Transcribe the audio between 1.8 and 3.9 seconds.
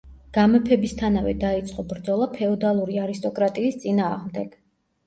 ბრძოლა ფეოდალური არისტოკრატიის